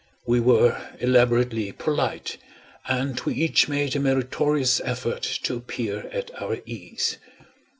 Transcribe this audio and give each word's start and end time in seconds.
We 0.25 0.39
were 0.39 0.81
elaborately 0.99 1.71
polite, 1.73 2.37
and 2.87 3.19
we 3.19 3.35
each 3.35 3.67
made 3.67 3.95
a 3.95 3.99
meritorious 3.99 4.81
effort 4.83 5.21
to 5.43 5.57
appear 5.57 6.09
at 6.11 6.31
our 6.41 6.57
ease. 6.65 7.17